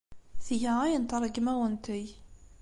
Tga 0.45 0.71
ayen 0.83 1.03
ay 1.05 1.09
tṛeggem 1.09 1.47
ad 1.51 1.55
awen-t-teg. 1.57 2.07